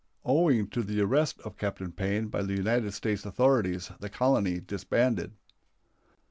[0.25, 5.33] Owing to the arrest of Captain Payne by the United States authorities the colony disbanded.